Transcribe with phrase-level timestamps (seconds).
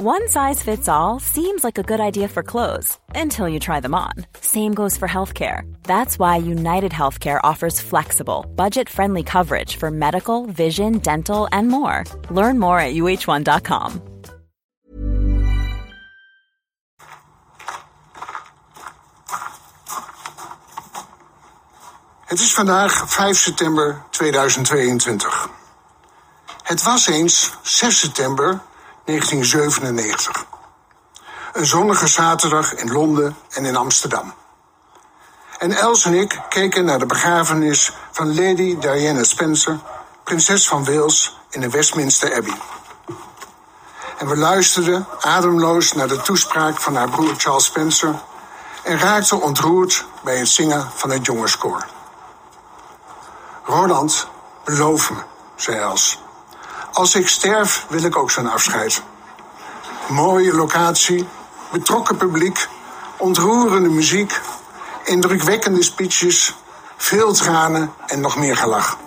[0.00, 3.96] One size fits all seems like a good idea for clothes until you try them
[3.96, 4.12] on.
[4.40, 5.62] Same goes for healthcare.
[5.82, 12.04] That's why United Healthcare offers flexible, budget friendly coverage for medical, vision, dental, and more.
[12.30, 14.00] Learn more at uh1.com.
[22.26, 25.48] Het is vandaag 5 september 2022.
[26.62, 28.66] Het was eens 6 september
[29.08, 30.46] 1997.
[31.52, 34.34] Een zonnige zaterdag in Londen en in Amsterdam.
[35.58, 39.78] En Els en ik keken naar de begrafenis van Lady Diana Spencer,
[40.24, 42.56] prinses van Wales in de Westminster Abbey.
[44.18, 48.14] En we luisterden ademloos naar de toespraak van haar broer Charles Spencer
[48.82, 51.86] en raakten ontroerd bij het zingen van het jongenskoor.
[53.64, 54.26] Roland,
[54.64, 55.18] beloof me,
[55.56, 56.18] zei Els.
[56.92, 59.02] Als ik sterf, wil ik ook zo'n afscheid.
[60.08, 61.28] Mooie locatie,
[61.72, 62.68] betrokken publiek,
[63.16, 64.40] ontroerende muziek,
[65.04, 66.54] indrukwekkende speeches,
[66.96, 68.98] veel tranen en nog meer gelach.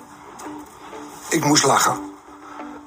[1.30, 2.10] Ik moest lachen.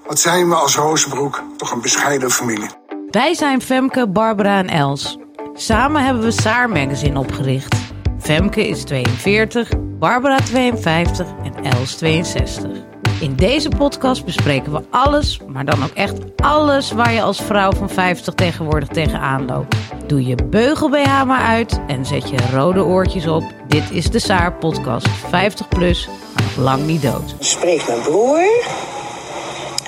[0.07, 2.71] Wat zijn we als Rozenbroek toch een bescheiden familie.
[3.11, 5.19] Wij zijn Femke, Barbara en Els.
[5.55, 7.75] Samen hebben we Saar Magazine opgericht.
[8.21, 12.84] Femke is 42, Barbara 52 en Els 62.
[13.21, 17.73] In deze podcast bespreken we alles, maar dan ook echt alles waar je als vrouw
[17.73, 19.77] van 50 tegenwoordig tegenaan loopt.
[20.07, 23.43] Doe je beugel BH maar uit en zet je rode oortjes op.
[23.69, 27.35] Dit is de Saar podcast 50 plus, maar nog lang niet dood.
[27.39, 28.45] Spreekt mijn broer,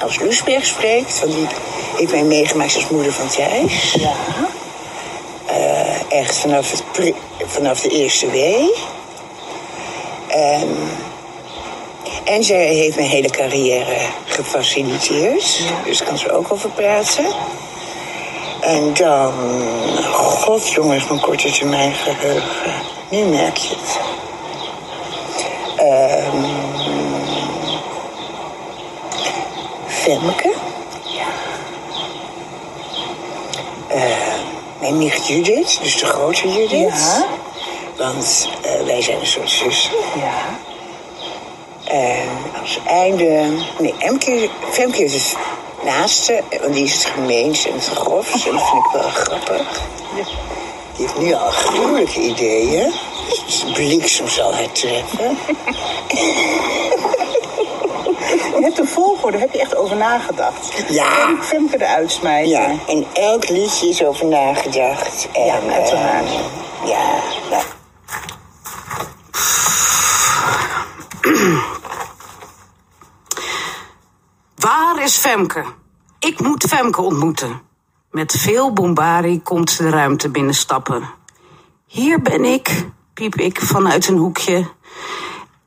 [0.03, 1.47] als Loesberg spreekt, want die
[1.97, 3.93] heeft mij meegemaakt als moeder van Thijs.
[3.93, 4.13] Ja.
[6.09, 7.15] echt vanaf, het pri-
[7.47, 8.73] vanaf de eerste wee.
[10.29, 10.69] En,
[12.27, 15.61] en zij heeft mijn hele carrière gefaciliteerd.
[15.85, 17.25] Dus daar kan ze ook over praten.
[18.61, 19.33] En dan,
[20.13, 22.73] god jongens, mijn korte termijn geheugen.
[23.11, 23.99] Nu merk je het.
[25.77, 26.45] Ehm,
[29.87, 30.55] Femke.
[33.89, 34.03] Eh,
[34.81, 36.71] mijn nicht Judith, dus de grote Judith.
[36.71, 37.27] Ja.
[37.97, 39.97] Want eh, wij zijn een soort zussen.
[40.17, 40.66] Ja.
[42.01, 42.29] En
[42.61, 43.49] als einde...
[43.79, 45.37] Nee, Emke, Femke is het
[45.85, 48.47] naaste, want die is het gemeenst en het grofst.
[48.47, 49.81] En dat vind ik wel grappig.
[50.97, 52.93] Die heeft nu al gruwelijke ideeën.
[53.47, 55.39] Dus bliksem zal hij treffen.
[58.29, 60.73] Je hebt een volgorde, heb je echt over nagedacht.
[60.89, 61.29] Ja.
[61.29, 62.51] En Femke de uitsmijter.
[62.51, 65.29] Ja, en elk liedje is over nagedacht.
[65.33, 66.25] En, Ja, uiteraard.
[66.27, 67.21] eh, ja,
[67.51, 67.61] ja.
[74.57, 75.65] Waar is Femke?
[76.19, 77.63] Ik moet Femke ontmoeten.
[78.11, 81.11] Met veel bombarie komt ze de ruimte binnenstappen.
[81.87, 84.71] Hier ben ik, piep ik vanuit een hoekje.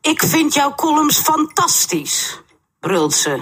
[0.01, 2.41] Ik vind jouw columns fantastisch,
[2.79, 3.41] brult ze.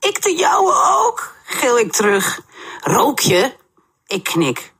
[0.00, 0.72] Ik de jouwe
[1.06, 2.40] ook, gil ik terug.
[2.80, 3.56] Rook je?
[4.06, 4.72] Ik knik.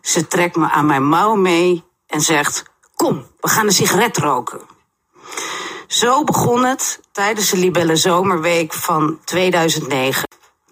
[0.00, 4.60] Ze trekt me aan mijn mouw mee en zegt: Kom, we gaan een sigaret roken.
[5.92, 10.28] Zo begon het tijdens de Libelle Zomerweek van 2009.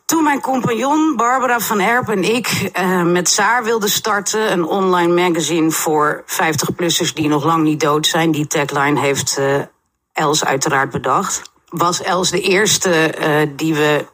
[0.06, 5.28] Toen mijn compagnon Barbara van Erp en ik eh, met Saar wilden starten, een online
[5.28, 8.30] magazine voor 50-plussers die nog lang niet dood zijn.
[8.30, 9.60] Die tagline heeft eh,
[10.12, 11.42] Els uiteraard bedacht.
[11.68, 14.06] Was Els de eerste eh, die we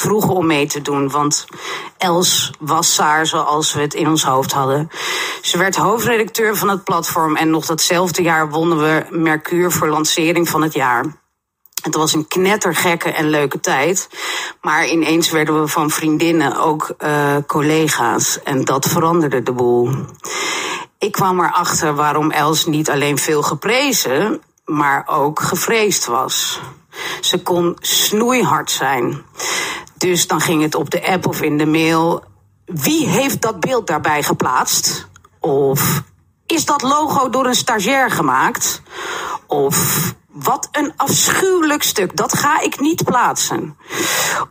[0.00, 1.10] vroegen om mee te doen.
[1.10, 1.46] Want
[1.98, 4.90] Els was Saar zoals we het in ons hoofd hadden.
[5.42, 10.48] Ze werd hoofdredacteur van het platform en nog datzelfde jaar wonnen we Mercure voor lancering
[10.48, 11.18] van het jaar.
[11.82, 14.08] Het was een knettergekke en leuke tijd.
[14.60, 18.42] Maar ineens werden we van vriendinnen ook uh, collega's.
[18.42, 19.90] En dat veranderde de boel.
[20.98, 26.60] Ik kwam erachter waarom Els niet alleen veel geprezen, maar ook gevreesd was.
[27.20, 29.24] Ze kon snoeihard zijn.
[30.00, 32.24] Dus dan ging het op de app of in de mail.
[32.64, 35.08] Wie heeft dat beeld daarbij geplaatst?
[35.40, 36.02] Of
[36.46, 38.82] is dat logo door een stagiair gemaakt?
[39.46, 43.76] Of wat een afschuwelijk stuk, dat ga ik niet plaatsen.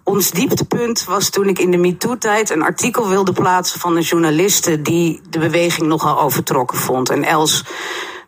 [0.04, 4.82] Ons dieptepunt was toen ik in de MeToo-tijd een artikel wilde plaatsen van een journaliste
[4.82, 7.10] die de beweging nogal overtrokken vond.
[7.10, 7.64] En Els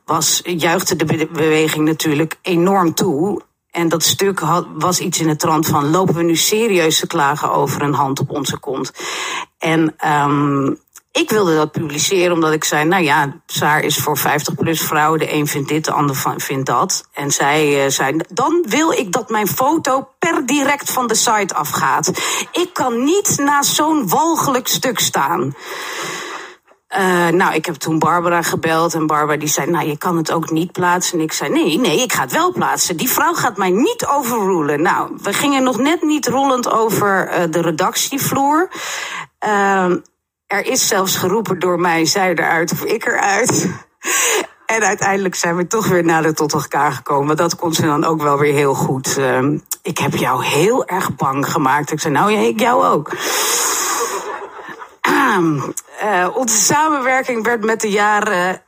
[0.06, 3.42] was, juichte de be- beweging natuurlijk enorm toe.
[3.72, 4.40] En dat stuk
[4.76, 8.20] was iets in de trant van: lopen we nu serieus te klagen over een hand
[8.20, 8.92] op onze kont?
[9.58, 10.80] En um,
[11.14, 15.20] Ik wilde dat publiceren omdat ik zei, nou ja, Saar is voor 50 plus vrouwen.
[15.20, 17.08] De een vindt dit, de ander vindt dat.
[17.14, 21.54] En zij uh, zei, dan wil ik dat mijn foto per direct van de site
[21.54, 22.12] afgaat.
[22.52, 25.56] Ik kan niet naast zo'n walgelijk stuk staan.
[26.98, 30.32] Uh, nou, ik heb toen Barbara gebeld en Barbara die zei, nou, je kan het
[30.32, 31.18] ook niet plaatsen.
[31.18, 32.98] En ik zei, nee, nee, ik ga het wel plaatsen.
[32.98, 34.82] Die vrouw gaat mij niet overrulen.
[34.82, 38.70] Nou, we gingen nog net niet rollend over uh, de redactievloer.
[39.46, 39.86] Uh,
[40.48, 43.70] er is zelfs geroepen door mij, zij eruit of ik eruit.
[44.66, 47.36] En uiteindelijk zijn we toch weer nader tot elkaar gekomen.
[47.36, 49.18] Dat kon ze dan ook wel weer heel goed.
[49.18, 51.92] Uh, ik heb jou heel erg bang gemaakt.
[51.92, 53.12] Ik zei, nou ja, ik jou ook.
[55.12, 58.62] Uh, onze samenwerking werd met de jaren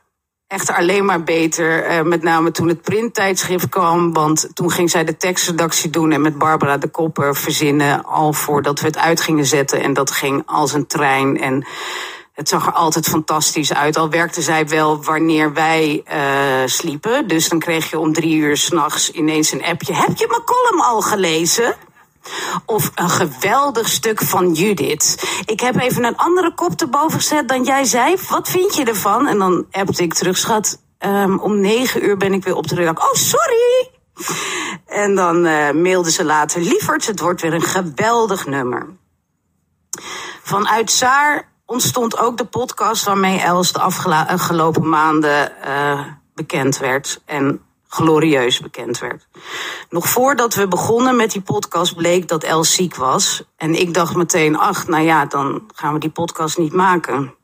[0.46, 1.90] echt alleen maar beter.
[1.90, 4.12] Uh, met name toen het printtijdschrift kwam.
[4.12, 8.04] Want toen ging zij de tekstredactie doen en met Barbara de Kopper verzinnen.
[8.04, 9.82] Al voordat we het uit gingen zetten.
[9.82, 11.40] En dat ging als een trein.
[11.40, 11.66] En
[12.32, 13.96] het zag er altijd fantastisch uit.
[13.96, 17.28] Al werkte zij wel wanneer wij uh, sliepen.
[17.28, 19.94] Dus dan kreeg je om drie uur s'nachts ineens een appje.
[19.94, 21.76] Heb je mijn column al gelezen?
[22.66, 25.28] Of een geweldig stuk van Judith.
[25.44, 28.16] Ik heb even een andere kop erboven gezet dan jij zei.
[28.28, 29.26] Wat vind je ervan?
[29.26, 30.82] En dan appte ik terug, schat.
[30.98, 33.08] Um, om negen uur ben ik weer op de redactie.
[33.08, 33.90] Oh, sorry!
[34.86, 36.60] En dan uh, mailde ze later.
[36.60, 38.86] Lieverd, het wordt weer een geweldig nummer.
[40.42, 46.00] Vanuit Saar ontstond ook de podcast waarmee Els de afgelopen maanden uh,
[46.34, 47.22] bekend werd.
[47.24, 47.60] En
[47.94, 49.26] glorieus bekend werd.
[49.90, 53.42] Nog voordat we begonnen met die podcast bleek dat Els ziek was.
[53.56, 57.34] En ik dacht meteen, ach, nou ja, dan gaan we die podcast niet maken.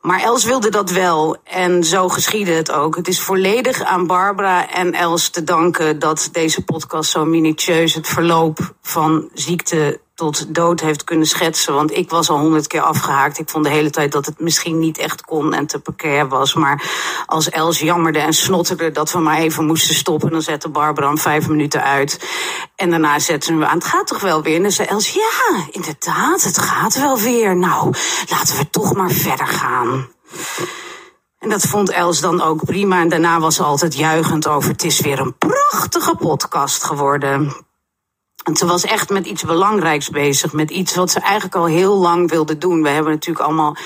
[0.00, 2.96] Maar Els wilde dat wel en zo geschiedde het ook.
[2.96, 8.08] Het is volledig aan Barbara en Els te danken dat deze podcast zo minutieus het
[8.08, 11.74] verloop van ziekte tot dood heeft kunnen schetsen.
[11.74, 13.38] Want ik was al honderd keer afgehaakt.
[13.38, 16.54] Ik vond de hele tijd dat het misschien niet echt kon en te precair was.
[16.54, 16.82] Maar
[17.26, 20.30] als Els jammerde en snotterde dat we maar even moesten stoppen...
[20.30, 22.28] dan zette Barbara hem vijf minuten uit.
[22.76, 24.56] En daarna zetten we aan, het gaat toch wel weer?
[24.56, 27.56] En dan zei Els, ja, inderdaad, het gaat wel weer.
[27.56, 27.94] Nou,
[28.28, 30.08] laten we toch maar verder gaan.
[31.38, 33.00] En dat vond Els dan ook prima.
[33.00, 34.70] En daarna was ze altijd juichend over...
[34.70, 37.52] het is weer een prachtige podcast geworden...
[38.52, 40.52] Ze was echt met iets belangrijks bezig.
[40.52, 42.82] Met iets wat ze eigenlijk al heel lang wilde doen.
[42.82, 43.76] We hebben natuurlijk allemaal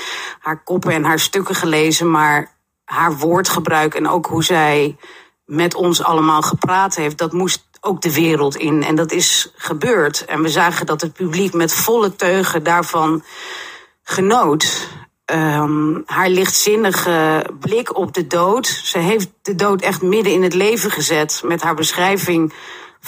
[0.40, 2.10] haar koppen en haar stukken gelezen.
[2.10, 4.96] Maar haar woordgebruik en ook hoe zij
[5.44, 7.19] met ons allemaal gepraat heeft.
[7.19, 8.82] Dat moest ook de wereld in.
[8.84, 10.25] En dat is gebeurd.
[10.25, 13.22] En we zagen dat het publiek met volle teugen daarvan
[14.02, 14.88] genoot.
[15.32, 18.66] Um, haar lichtzinnige blik op de dood.
[18.66, 21.43] Ze heeft de dood echt midden in het leven gezet.
[21.44, 22.52] Met haar beschrijving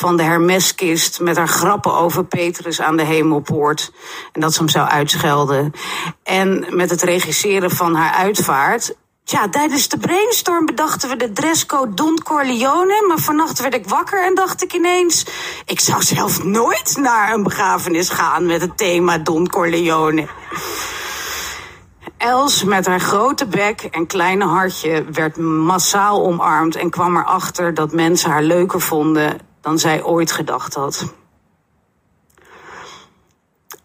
[0.01, 3.93] van de Hermeskist met haar grappen over Petrus aan de hemelpoort.
[4.33, 5.73] En dat ze hem zou uitschelden.
[6.23, 8.95] En met het regisseren van haar uitvaart.
[9.25, 13.05] Ja, tijdens de brainstorm bedachten we de dresscode Don Corleone.
[13.09, 15.27] Maar vannacht werd ik wakker en dacht ik ineens...
[15.65, 20.29] ik zou zelf nooit naar een begrafenis gaan met het thema Don Corleone.
[22.17, 27.93] Els met haar grote bek en kleine hartje werd massaal omarmd en kwam erachter dat
[27.93, 31.15] mensen haar leuker vonden dan zij ooit gedacht had.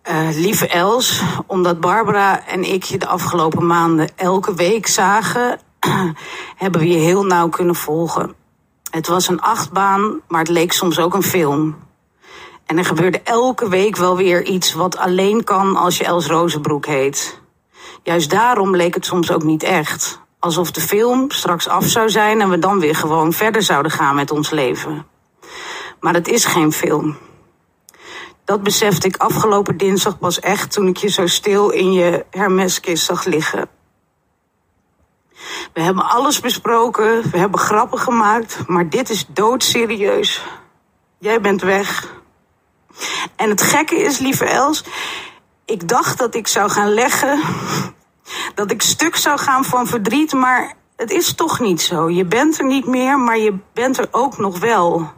[0.10, 5.60] Uh, lieve Els, omdat Barbara en ik je de afgelopen maanden elke week zagen,
[6.56, 8.36] hebben we je heel nauw kunnen volgen.
[8.92, 11.76] Het was een achtbaan, maar het leek soms ook een film.
[12.66, 16.86] En er gebeurde elke week wel weer iets wat alleen kan als je Els Rozenbroek
[16.86, 17.42] heet.
[18.04, 20.20] Juist daarom leek het soms ook niet echt.
[20.40, 24.16] Alsof de film straks af zou zijn en we dan weer gewoon verder zouden gaan
[24.16, 25.06] met ons leven.
[26.06, 27.18] Maar het is geen film.
[28.44, 33.06] Dat besefte ik afgelopen dinsdag pas echt toen ik je zo stil in je Hermeskist
[33.06, 33.70] zag liggen.
[35.74, 40.44] We hebben alles besproken, we hebben grappen gemaakt, maar dit is doodserieus.
[41.18, 42.14] Jij bent weg.
[43.36, 44.84] En het gekke is, lieve Els,
[45.66, 47.42] ik dacht dat ik zou gaan leggen,
[48.56, 52.10] dat ik stuk zou gaan van verdriet, maar het is toch niet zo.
[52.10, 55.14] Je bent er niet meer, maar je bent er ook nog wel.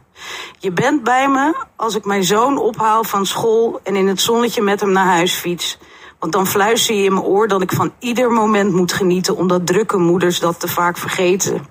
[0.58, 4.62] Je bent bij me als ik mijn zoon ophaal van school en in het zonnetje
[4.62, 5.78] met hem naar huis fiets.
[6.18, 9.66] Want dan fluister je in mijn oor dat ik van ieder moment moet genieten, omdat
[9.66, 11.66] drukke moeders dat te vaak vergeten.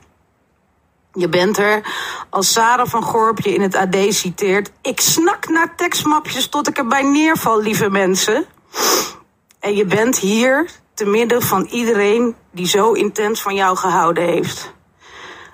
[1.14, 1.82] Je bent er,
[2.30, 6.78] als Sarah van Gorp je in het AD citeert, ik snak naar tekstmapjes tot ik
[6.78, 8.46] erbij neerval, lieve mensen.
[9.60, 14.76] En je bent hier, te midden van iedereen die zo intens van jou gehouden heeft.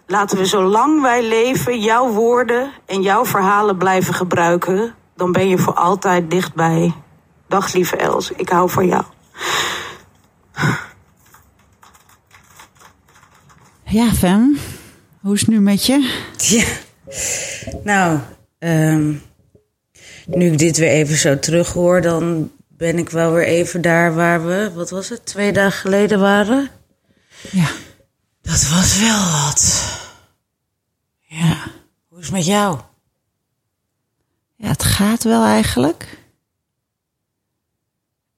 [0.07, 4.95] Laten we zolang wij leven jouw woorden en jouw verhalen blijven gebruiken.
[5.15, 6.93] Dan ben je voor altijd dichtbij.
[7.47, 9.03] Dag lieve Els, ik hou van jou.
[13.85, 14.57] Ja, Fem,
[15.21, 16.21] hoe is het nu met je?
[16.37, 16.65] Ja,
[17.83, 18.19] nou,
[18.59, 19.13] ehm,
[20.25, 24.15] nu ik dit weer even zo terug hoor, dan ben ik wel weer even daar
[24.15, 26.69] waar we, wat was het, twee dagen geleden waren.
[27.51, 27.67] Ja.
[28.43, 29.91] Dat was wel wat.
[31.21, 31.57] Ja.
[32.07, 32.79] Hoe is het met jou?
[34.55, 36.19] Ja, het gaat wel eigenlijk.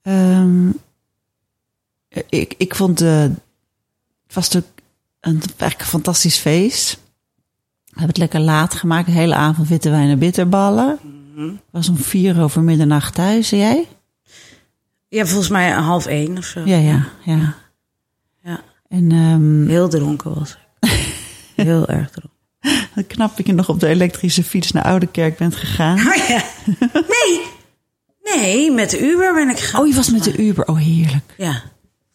[0.02, 0.70] Ehm,
[2.30, 3.32] ik, ik vond de.
[4.26, 4.82] Het was natuurlijk
[5.20, 6.94] een, eigenlijk een fantastisch feest.
[7.86, 9.06] We hebben het lekker laat gemaakt.
[9.06, 11.00] De hele avond witte wijn en bitterballen.
[11.36, 13.52] Ik was om vier over middernacht thuis.
[13.52, 13.88] En jij?
[15.08, 16.60] Ja, volgens mij half één of zo.
[16.66, 17.56] Ja, ja, ja.
[18.44, 18.64] Ja.
[18.96, 20.90] En ehm Heel dronken was ik.
[21.66, 23.08] Heel erg dronken.
[23.08, 25.98] knap dat je nog op de elektrische fiets naar Oudekerk bent gegaan.
[26.08, 26.44] Oh ja.
[26.94, 27.42] Nee.
[28.36, 29.82] Nee, met de Uber ben ik gegaan.
[29.82, 30.66] Oh, je was met de Uber.
[30.68, 31.34] Oh, heerlijk.
[31.38, 31.64] Ja.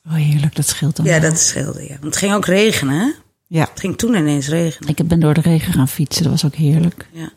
[0.07, 0.55] Oh, heerlijk.
[0.57, 1.31] Dat scheelt dan Ja, wel.
[1.31, 1.89] dat scheelde, ja.
[1.89, 3.11] Want het ging ook regenen, hè?
[3.47, 3.69] Ja.
[3.71, 4.89] Het ging toen ineens regenen.
[4.89, 6.23] Ik ben door de regen gaan fietsen.
[6.23, 7.07] Dat was ook heerlijk.
[7.13, 7.31] Ja.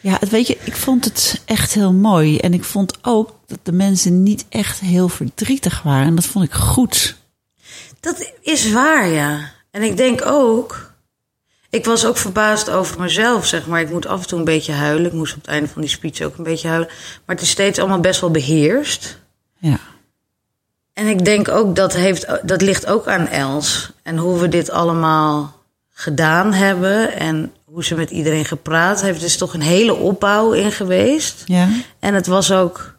[0.00, 2.36] Ja, het weet je, ik vond het echt heel mooi.
[2.38, 6.06] En ik vond ook dat de mensen niet echt heel verdrietig waren.
[6.06, 7.16] En dat vond ik goed.
[8.00, 9.50] Dat is waar, ja.
[9.70, 10.86] En ik denk ook...
[11.70, 13.80] Ik was ook verbaasd over mezelf, zeg maar.
[13.80, 15.06] Ik moet af en toe een beetje huilen.
[15.06, 16.88] Ik moest op het einde van die speech ook een beetje huilen.
[17.24, 19.18] Maar het is steeds allemaal best wel beheerst.
[19.58, 19.78] Ja.
[20.92, 23.90] En ik denk ook dat, heeft, dat ligt ook aan Els.
[24.02, 25.56] En hoe we dit allemaal
[25.88, 27.12] gedaan hebben.
[27.12, 29.18] En hoe ze met iedereen gepraat heeft.
[29.18, 31.42] Er is toch een hele opbouw in geweest.
[31.46, 31.68] Ja.
[31.98, 32.97] En het was ook.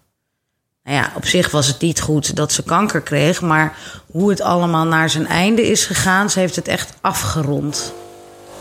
[0.90, 3.42] Nou ja, op zich was het niet goed dat ze kanker kreeg.
[3.42, 3.78] Maar
[4.12, 6.30] hoe het allemaal naar zijn einde is gegaan.
[6.30, 7.94] Ze heeft het echt afgerond.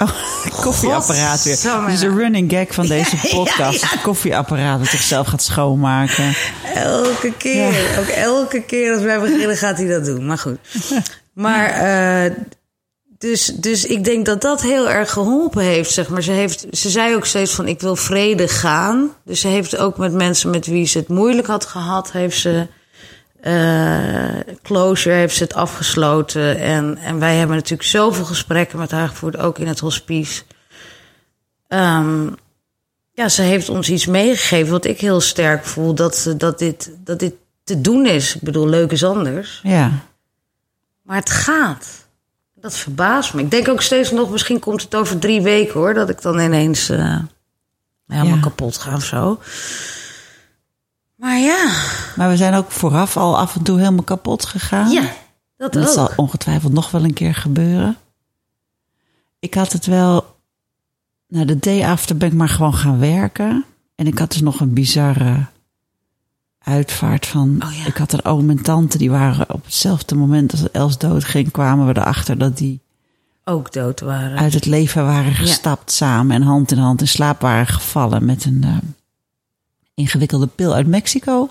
[0.00, 0.10] Oh,
[0.64, 1.56] koffieapparaat weer.
[1.86, 3.80] Dit is een running gag van deze Ja, ja, podcast.
[3.80, 3.88] ja.
[4.02, 6.34] Koffieapparaat dat zichzelf gaat schoonmaken.
[6.74, 7.96] Elke keer.
[7.98, 10.26] Ook elke keer als wij beginnen gaat hij dat doen.
[10.26, 10.58] Maar goed.
[11.32, 12.32] Maar eh,
[13.18, 15.90] dus, dus ik denk dat dat heel erg geholpen heeft.
[15.92, 16.22] Zeg maar.
[16.22, 19.10] ze, heeft, ze zei ook steeds van ik wil vrede gaan.
[19.24, 22.12] Dus ze heeft ook met mensen met wie ze het moeilijk had gehad...
[22.12, 22.66] heeft ze
[23.40, 26.58] eh, closure, heeft ze het afgesloten.
[26.58, 29.36] En, en wij hebben natuurlijk zoveel gesprekken met haar gevoerd.
[29.36, 30.42] Ook in het hospice.
[31.68, 32.26] Ehm,
[33.12, 35.94] ja, ze heeft ons iets meegegeven wat ik heel sterk voel.
[35.94, 37.34] Dat, ze- dat, dit, dat dit
[37.64, 38.34] te doen is.
[38.34, 39.60] Ik bedoel, leuk is anders.
[39.62, 39.90] Ja.
[41.02, 42.06] Maar het gaat.
[42.60, 43.40] Dat verbaast me.
[43.42, 45.94] Ik denk ook steeds nog, misschien komt het over drie weken hoor.
[45.94, 47.18] Dat ik dan ineens eh,
[48.06, 48.40] helemaal Ja.
[48.42, 49.40] kapot ga of zo.
[51.16, 51.72] Maar ja,
[52.16, 54.90] Maar we zijn ook vooraf al af en toe helemaal kapot gegaan.
[54.90, 55.02] ja
[55.56, 55.92] dat Dat ook.
[55.94, 57.96] zal ongetwijfeld nog wel een keer gebeuren.
[59.38, 60.36] Ik had het wel.
[61.28, 63.64] Nou, de day after ben ik maar gewoon gaan werken.
[63.94, 65.46] En ik had dus nog een bizarre
[66.68, 67.62] uitvaart van.
[67.64, 67.86] Oh ja.
[67.86, 71.50] Ik had een oom en tante, die waren op hetzelfde moment als Els dood ging,
[71.50, 72.80] kwamen we erachter dat die
[73.44, 74.38] Ook dood waren.
[74.38, 78.44] uit het leven waren gestapt samen en hand in hand in slaap waren gevallen met
[78.44, 78.76] een eh,
[79.94, 81.50] ingewikkelde pil uit Mexico.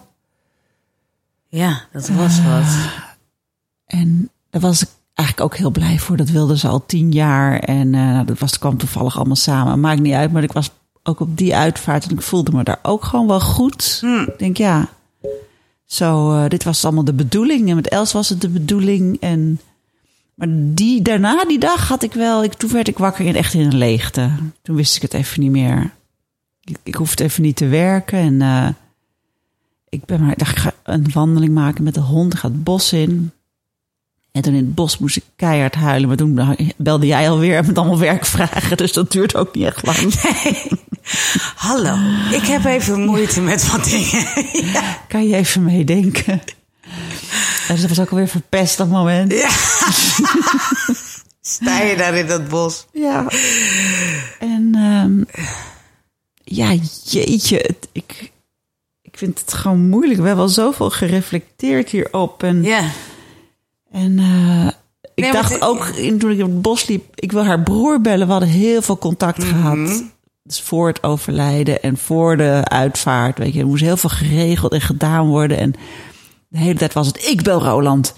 [1.48, 2.76] Ja, dat was wat.
[3.86, 6.18] En daar was ik eigenlijk ook heel blij voor.
[6.18, 7.60] Dat wilden ze al tien jaar.
[7.60, 9.80] En eh, nou, dat was, kwam toevallig allemaal samen.
[9.80, 10.72] Maakt niet uit, maar ik was
[11.04, 12.06] ook op die uitvaart.
[12.06, 14.02] En ik voelde me daar ook gewoon wel goed.
[14.28, 14.90] Ik denk, ja,
[15.88, 17.70] zo, eh, dit was allemaal de bedoeling.
[17.70, 19.18] En met Els was het de bedoeling.
[19.20, 19.60] En,
[20.34, 22.44] maar die, daarna, die dag, had ik wel...
[22.44, 24.32] Ik, toen werd ik wakker in, echt in een leegte.
[24.62, 25.92] Toen wist ik het even niet meer.
[26.84, 28.20] Ik, hoefde even niet te werken.
[28.20, 28.68] En eh,
[29.90, 32.34] ik ben maar, dacht, ik ga een wandeling maken met de hond.
[32.34, 33.32] Ik ga het bos in.
[34.32, 36.08] En toen in het bos moest ik keihard huilen.
[36.08, 38.78] Maar toen belde jij alweer met allemaal werkvragen.
[38.84, 40.14] Dus dat duurt ook niet echt lang.
[41.56, 41.96] Hallo,
[42.32, 44.26] ik heb even moeite met wat dingen.
[44.72, 44.98] ja.
[45.08, 46.42] Kan je even meedenken?
[47.68, 49.32] En dus dat was ook alweer verpest dat moment.
[49.34, 49.50] ja.
[51.42, 52.86] Sta je daar in dat bos?
[52.94, 53.26] Ja.
[54.40, 55.42] En ehm,
[56.44, 56.74] ja,
[57.04, 57.58] jeetje.
[57.58, 58.32] Het, ik,
[59.02, 60.20] ik vind het gewoon moeilijk.
[60.20, 62.44] We hebben al zoveel gereflecteerd hierop.
[62.44, 62.82] En, Ja.
[63.92, 64.68] en eh,
[65.16, 67.06] ik Nee, dacht het- ook in, toen ik in het bos liep...
[67.16, 68.26] ik wil haar broer bellen.
[68.26, 69.48] We hadden heel veel contact Mhm.
[69.50, 70.04] gehad.
[70.48, 73.38] Dus voor het overlijden en voor de uitvaart.
[73.38, 75.58] Weet je, er moest heel veel geregeld en gedaan worden.
[75.58, 75.74] En
[76.48, 78.14] de hele tijd was het, ik bel Roland.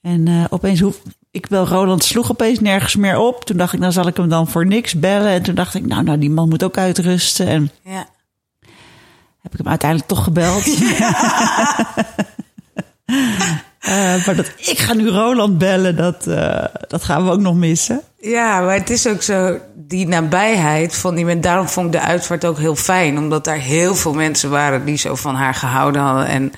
[0.00, 3.44] En eh, opeens, hoef, ik bel Roland, sloeg opeens nergens meer op.
[3.44, 5.30] Toen dacht ik, nou zal ik hem dan voor niks bellen.
[5.30, 7.46] En toen dacht ik, nou, nou die man moet ook uitrusten.
[7.46, 8.06] En ja.
[9.38, 10.64] heb ik hem uiteindelijk toch gebeld.
[13.08, 13.67] Eh,
[14.26, 18.00] maar dat ik ga nu Roland bellen, dat, eh, dat gaan we ook nog missen.
[18.20, 21.42] Ja, maar het is ook zo, die nabijheid van die mensen.
[21.42, 23.18] Daarom vond ik de uitvaart ook heel fijn.
[23.18, 26.26] Omdat daar heel veel mensen waren die zo van haar gehouden hadden.
[26.26, 26.52] En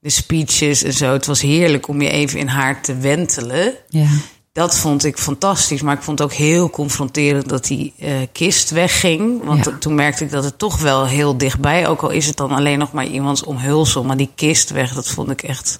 [0.00, 1.12] de speeches en zo.
[1.12, 3.72] Het was heerlijk om je even in haar te wentelen.
[3.88, 4.06] Ja.
[4.52, 5.82] Dat vond ik fantastisch.
[5.82, 9.44] Maar ik vond het ook heel confronterend dat die eh, kist wegging.
[9.44, 9.76] Want Ja.
[9.80, 11.88] toen merkte ik dat het toch wel heel dichtbij...
[11.88, 14.04] ook al is het dan alleen nog maar iemands omhulsel...
[14.04, 15.78] maar die kist weg, dat vond ik echt...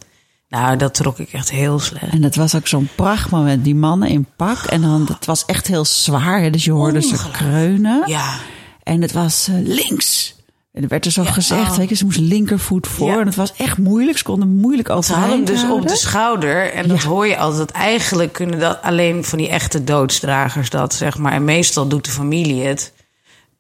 [0.61, 2.13] Nou, dat trok ik echt heel slecht.
[2.13, 3.65] En het was ook zo'n prachtmoment.
[3.65, 4.65] Die mannen in pak.
[4.65, 6.41] En dan, het was echt heel zwaar.
[6.41, 8.03] hè, Dus je hoorde ze kreunen.
[8.07, 8.35] Ja,
[8.83, 10.35] En het was eh, links.
[10.73, 11.77] En er werd er zo Ja, gezegd, oh.
[11.77, 13.09] weet je, ze moest linkervoet voor.
[13.09, 13.21] Ja.
[13.21, 14.19] En het was echt moeilijk.
[14.19, 16.73] Ze konden moeilijk Ze overeind hadden hem dus op de schouder.
[16.73, 17.71] En dat hoor je altijd.
[17.71, 21.33] Eigenlijk kunnen dat alleen van die echte doodsdragers dat, zeg maar.
[21.33, 22.93] En meestal doet de familie het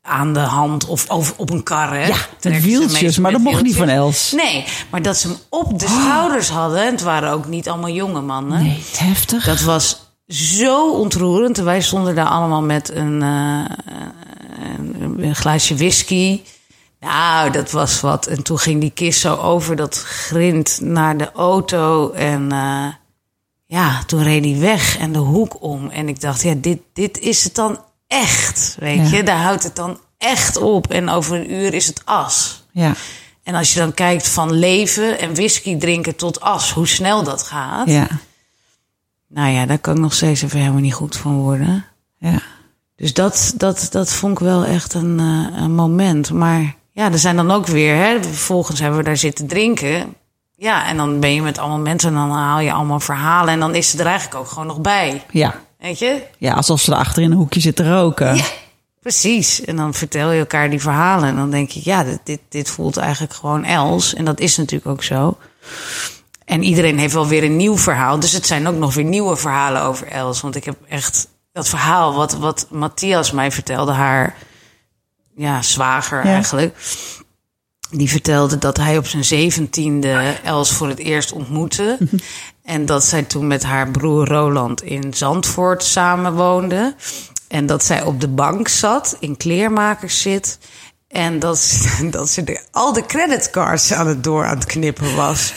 [0.07, 1.95] aan de hand of over, op een kar.
[1.95, 2.07] Hè?
[2.07, 3.89] Ja, met wieltjes, maar dat mocht niet van.
[3.89, 4.33] Els.
[4.33, 6.83] Nee, maar dat ze hem op de schouders hadden.
[6.83, 8.63] En het waren ook niet allemaal jonge mannen.
[8.63, 9.45] Nee, heftig.
[9.45, 11.59] Dat was zo ontroerend.
[11.59, 13.65] En Wij stonden daar allemaal met een, eh,
[14.75, 16.41] een, een glaasje whisky.
[17.01, 18.27] Nou, dat was wat.
[18.27, 22.11] En toen ging die kist zo over dat grind naar de auto.
[22.13, 22.87] En eh,
[23.67, 25.91] ja, toen reed hij weg en de hoek om.
[25.91, 28.77] En ik dacht, ja, dit, dit is het dan echt.
[28.79, 29.17] Weet Ja.
[29.17, 30.91] je, daar houdt het dan echt op.
[30.91, 32.65] En over een uur is het as.
[32.71, 32.93] ja,
[33.43, 37.43] En als je dan kijkt van leven en whisky drinken tot as, hoe snel dat
[37.43, 37.89] gaat.
[37.89, 38.07] ja,
[39.29, 41.85] Nou ja, daar kan ik nog steeds even helemaal niet goed van worden.
[42.19, 42.39] ja.
[42.97, 46.31] Dus dat, dat, dat vond ik wel echt een, eh, een moment.
[46.33, 50.15] Maar ja, er zijn dan ook weer, hè, vervolgens hebben we daar zitten drinken.
[50.55, 53.53] Ja, en dan ben je met allemaal mensen en dan haal je allemaal verhalen.
[53.53, 55.25] En dan is ze er eigenlijk ook gewoon nog bij.
[55.31, 56.23] Ja, Weet je?
[56.39, 58.35] ja alsof ze erachter in een hoekje zitten te roken.
[58.37, 58.45] Ja,
[59.01, 59.61] precies.
[59.65, 61.29] En dan vertel je elkaar die verhalen.
[61.29, 64.15] En dan denk je, ja, dit, dit, dit voelt eigenlijk gewoon Els.
[64.15, 65.37] En dat is natuurlijk ook zo.
[66.45, 68.21] En iedereen heeft wel weer een nieuw verhaal.
[68.21, 70.41] Dus het zijn ook nog weer nieuwe verhalen over Els.
[70.41, 74.37] Want ik heb echt dat verhaal wat, wat Matthias mij vertelde, haar
[75.37, 76.33] ja, zwager Ja.
[76.33, 76.77] eigenlijk.
[77.91, 81.99] Die vertelde dat hij op zijn zeventiende Els voor het eerst ontmoette.
[82.65, 86.95] en dat zij toen met haar broer Roland in Zandvoort samenwoonde.
[87.49, 90.59] En dat zij op de bank zat, in kleermakers zit.
[91.09, 95.15] En dat, ze- dat ze de, al de creditcards aan het door aan het knippen
[95.17, 95.53] was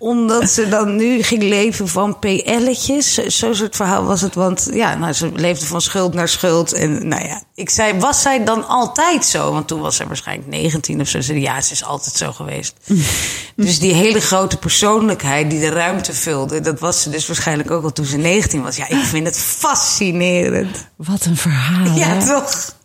[0.00, 3.14] omdat ze dan nu ging leven van PL'tjes.
[3.14, 4.34] Zo- Zo'n soort verhaal was het.
[4.34, 6.72] Want ja, nou, ze leefde van schuld naar schuld.
[6.72, 9.52] En nou ja, ik zei, was zij dan altijd zo?
[9.52, 11.18] Want toen was zij waarschijnlijk 19 of zo.
[11.18, 12.74] Ze zei, ja, ze is altijd zo geweest.
[13.56, 16.60] dus die hele grote persoonlijkheid die de ruimte vulde...
[16.60, 18.76] dat was ze dus waarschijnlijk ook al toen ze 19 was.
[18.76, 20.86] Ja, ik vind het fascinerend.
[20.96, 21.96] Wat een verhaal.
[21.96, 22.26] Ja, hè?
[22.26, 22.78] toch?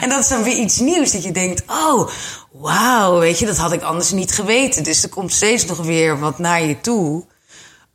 [0.00, 1.12] En dat is dan weer iets nieuws.
[1.12, 2.08] Dat je denkt, oh,
[2.60, 4.84] wauw, weet je, dat had ik anders niet geweten.
[4.84, 7.24] Dus er komt steeds nog weer wat naar je toe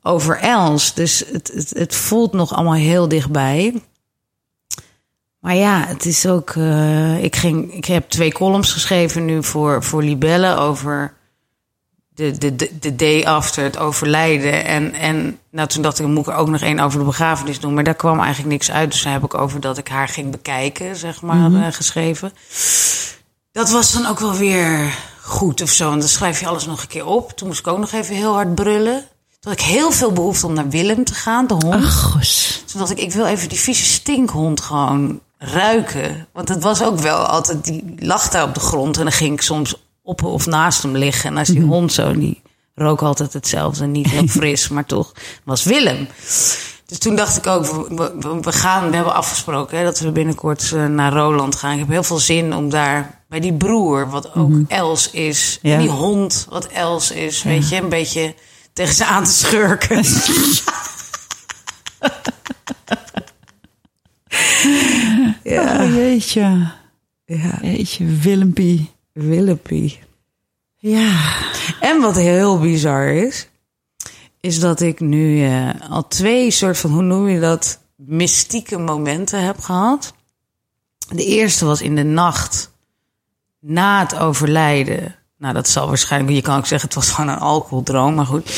[0.02, 0.94] over Els.
[0.94, 3.82] Dus het, het, het voelt nog allemaal heel dichtbij.
[5.40, 6.50] Maar ja, het is ook...
[6.50, 11.14] eh, ik, ging, ik heb twee columns geschreven nu voor, voor Libelle over
[12.14, 14.66] de, de, de, de day after het overlijden.
[14.66, 17.60] En, en nou, toen dacht ik, moet ik er ook nog één over de begrafenis
[17.60, 17.74] doen.
[17.74, 18.92] Maar daar kwam eigenlijk niks uit.
[18.92, 22.32] Dus daar heb ik over dat ik haar ging bekijken, zeg maar, eh, geschreven.
[23.52, 25.88] Dat was dan ook wel weer goed of zo.
[25.90, 27.32] Want dan schrijf je alles nog een keer op.
[27.32, 29.06] Toen moest ik ook nog even heel hard brullen.
[29.40, 31.86] Toen had ik heel veel behoefte om naar Willem te gaan, de hond.
[31.86, 32.20] Ach.
[32.66, 36.28] Toen dacht ik, ik wil even die vieze stinkhond gewoon ruiken.
[36.34, 38.98] Want het was ook wel altijd, die lag daar op de grond.
[38.98, 41.30] En dan ging ik soms op of naast hem liggen.
[41.30, 42.42] En als die hond zo, die
[42.76, 43.86] rook altijd hetzelfde.
[43.86, 45.12] Niet heel fris, maar toch
[45.44, 46.08] was Willem.
[46.86, 50.12] Dus toen dacht ik ook, we, we, we gaan, we hebben afgesproken hè, dat we
[50.12, 51.74] binnenkort eh, naar Roland gaan.
[51.74, 55.60] Ik heb heel veel zin om daar bij die broer, wat ook Els is.
[55.62, 55.74] Ja.
[55.74, 58.36] En die hond, wat Els is, weet je, een beetje
[58.74, 60.04] tegen ze aan te schurken.
[65.54, 65.84] ja.
[65.84, 66.72] Oh, jeetje.
[67.26, 68.92] Ja, Jeetje, Willempie.
[69.14, 70.00] Willempie.
[70.76, 71.20] Ja.
[71.80, 73.48] En wat heel bizar is,
[74.40, 79.44] is dat ik nu eh, al twee soort van, hoe noem je dat, mystieke momenten
[79.44, 80.14] heb gehad.
[81.10, 82.71] De eerste was in de nacht
[83.62, 85.16] na het overlijden.
[85.38, 88.52] Nou, dat zal waarschijnlijk, je kan ook zeggen, het was gewoon een alcoholdroom, maar goed.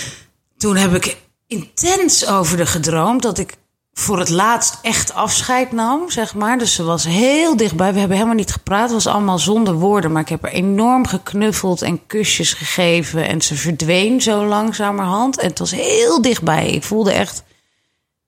[0.58, 3.56] Toen heb ik intens over de gedroomd dat ik
[3.92, 6.58] voor het laatst echt afscheid nam, zeg maar.
[6.58, 7.92] Dus ze was heel dichtbij.
[7.92, 8.82] We hebben helemaal niet gepraat.
[8.82, 10.12] Het was allemaal zonder woorden.
[10.12, 13.28] Maar ik heb haar enorm geknuffeld en kusjes gegeven.
[13.28, 15.38] En ze verdween zo langzamerhand.
[15.38, 16.70] En het was heel dichtbij.
[16.70, 17.42] Ik voelde echt...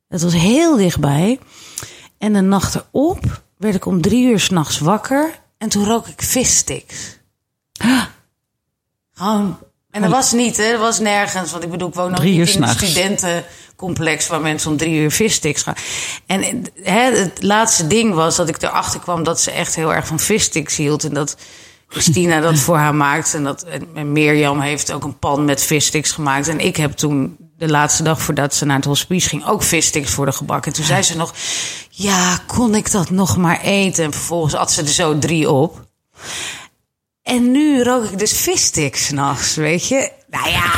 [0.09, 1.39] Het was heel dichtbij.
[2.19, 5.43] En de nacht erop werd ik om drie uur s'nachts wakker.
[5.65, 7.19] En toen rook ik vissticks.
[9.15, 9.59] Gewoon.
[9.91, 10.71] En dat was niet, hè?
[10.71, 11.51] Dat was nergens.
[11.51, 15.01] Want ik bedoel, ik woon ook Drie niet in een studentencomplex waar mensen om drie
[15.01, 15.75] uur vissticks gaan.
[16.27, 20.07] En hè, het laatste ding was dat ik erachter kwam dat ze echt heel erg
[20.07, 21.05] van vissticks hield.
[21.05, 21.37] En dat
[21.89, 23.35] Christina dat voor haar maakt.
[23.35, 26.49] En, dat, en Mirjam heeft ook een pan met vissticks gemaakt.
[26.49, 30.15] En ik heb toen de laatste dag voordat ze naar het hospice ging ook vissticks
[30.15, 30.71] worden gebakken.
[30.71, 31.35] En toen zei ze nog,
[31.91, 34.05] ja, kon ik dat nog maar eten?
[34.05, 35.85] En vervolgens at ze er zo drie op.
[37.23, 40.11] En nu rook ik dus vissticks s'nachts, weet je.
[40.31, 40.71] Nou ja,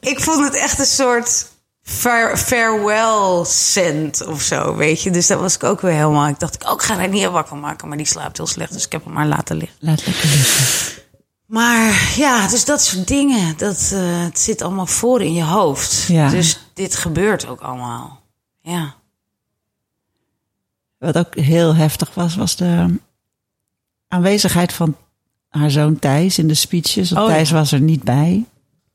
[0.00, 1.46] ik vond het echt een soort
[1.82, 5.10] far- farewell scent of zo, weet je.
[5.10, 6.28] Dus dat was ik ook weer helemaal...
[6.28, 8.72] Ik dacht, ik ook ga haar niet wakker maken, maar die slaapt heel slecht.
[8.72, 9.76] Dus ik heb hem maar laten liggen.
[9.80, 11.02] Laat lekker liggen.
[11.50, 16.02] Maar ja, dus dat soort dingen, dat eh, het zit allemaal voor in je hoofd.
[16.02, 16.28] Ja.
[16.30, 18.22] Dus dit gebeurt ook allemaal.
[18.60, 18.94] Ja.
[20.98, 22.98] Wat ook heel heftig was, was de
[24.08, 24.96] aanwezigheid van
[25.48, 27.12] haar zoon Thijs in de speeches.
[27.12, 27.26] Oh, ja.
[27.26, 28.44] Thijs was er niet bij.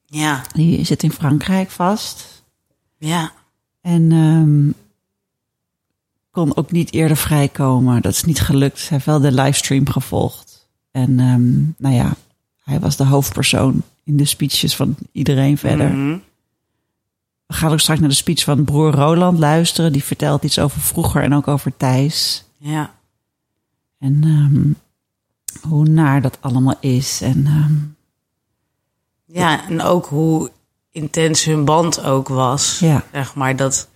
[0.06, 2.44] Ja, Die zit in Frankrijk vast.
[2.98, 3.32] ja,
[3.82, 4.72] En ehm,
[6.32, 8.02] kon ook niet eerder vrijkomen.
[8.02, 8.80] Dat is niet gelukt.
[8.80, 10.68] Hij heeft wel de livestream gevolgd.
[10.92, 12.16] En ehm, nou ja,
[12.66, 15.90] hij was de hoofdpersoon in de speeches van iedereen verder.
[15.90, 16.18] Mhm.
[17.46, 19.92] We gaan ook straks naar de speech van broer Roland luisteren.
[19.92, 22.44] Die vertelt iets over vroeger en ook over Thijs.
[22.58, 22.94] ja.
[24.00, 24.72] En ehm,
[25.72, 27.22] hoe naar dat allemaal is.
[27.22, 27.74] En ehm,
[29.38, 30.52] Ja, en ook hoe
[30.92, 32.80] intens hun band ook was.
[32.80, 33.04] Ja.
[33.12, 33.90] Zeg maar dat,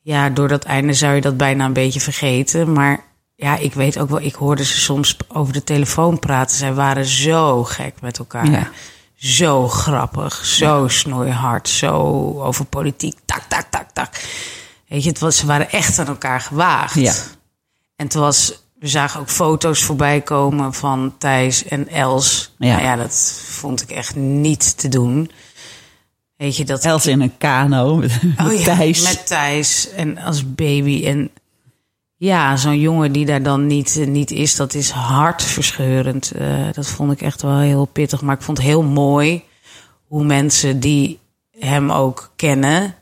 [0.00, 2.72] ja, door dat einde zou je dat bijna een beetje vergeten.
[2.72, 3.04] Maar
[3.40, 6.56] ja, ik weet ook wel, ik hoorde ze soms over de telefoon praten.
[6.56, 8.50] Zij waren zo gek met elkaar.
[8.50, 8.70] Ja.
[9.14, 11.92] Zo grappig, zo snoeihard, zo
[12.42, 13.18] over politiek.
[13.24, 14.24] Tak, tak, tak, tak.
[14.88, 16.94] Weet je, het was, ze waren echt aan elkaar gewaagd.
[16.94, 17.12] Ja.
[17.96, 22.54] En het was, we zagen ook foto's voorbij komen van Thijs en Els.
[22.58, 22.68] Ja.
[22.68, 25.30] Nou ja, dat vond ik echt niet te doen.
[26.36, 26.84] Weet je, dat...
[26.84, 29.02] Els in een kano met, Oh ja, Thijs.
[29.02, 31.06] Met Thijs en als baby.
[31.06, 31.30] En
[32.20, 36.30] ja, zo'n jongen die daar dan niet, eh, niet is, dat is hartverscheurend.
[36.30, 38.20] Eh, dat vond ik echt wel heel pittig.
[38.22, 39.44] Maar ik vond het heel mooi
[40.06, 41.18] hoe mensen die
[41.58, 42.94] hem ook kennen,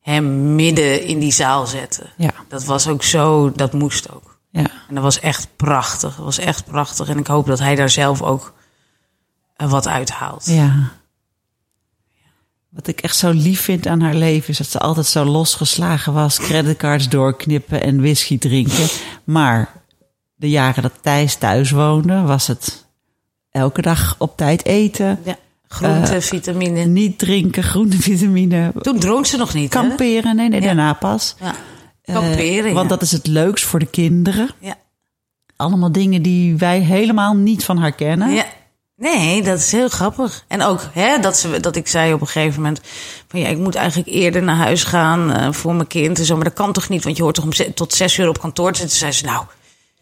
[0.00, 2.06] hem midden in die zaal zetten.
[2.16, 4.38] Ja, Dat was ook zo, dat moest ook.
[4.50, 4.60] ja.
[4.88, 6.16] En dat was echt prachtig.
[6.16, 7.08] Dat was echt prachtig.
[7.08, 8.52] En ik hoop dat hij daar zelf ook
[9.56, 10.46] eh, wat uithaalt.
[10.46, 10.90] Ja.
[12.76, 16.12] Wat ik echt zo lief vind aan haar leven is dat ze altijd zo losgeslagen
[16.12, 16.38] was.
[16.38, 18.86] Creditcards doorknippen en whisky drinken.
[19.24, 19.72] Maar
[20.34, 22.84] de jaren dat Thijs thuis woonde, was het
[23.50, 25.18] elke dag op tijd eten.
[25.24, 25.36] Ja,
[25.68, 26.84] groente, Eh, vitamine.
[26.84, 28.72] Niet drinken, groente, vitamine.
[28.80, 29.80] Toen dronk ze nog niet, hè?
[29.80, 30.66] Kamperen, nee, nee, Ja.
[30.66, 31.34] daarna pas.
[31.40, 31.54] Ja.
[32.02, 34.48] Eh, Kamperen, Want dat is het leukst voor de kinderen.
[34.60, 34.74] Ja.
[35.56, 38.30] Allemaal dingen die wij helemaal niet van haar kennen.
[38.32, 38.44] ja.
[38.96, 40.44] Nee, dat is heel grappig.
[40.48, 42.80] En ook hè, dat, ze, dat ik zei op een gegeven moment...
[43.28, 46.18] van ja, ik moet eigenlijk eerder naar huis gaan eh, voor mijn kind.
[46.18, 48.16] En zo, maar dat kan toch niet, want je hoort toch om ze- tot zes
[48.18, 48.98] uur op kantoor te zitten.
[48.98, 49.44] Zei ze, nou,